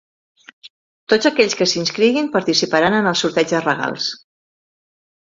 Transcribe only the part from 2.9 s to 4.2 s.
en el sorteig de regals.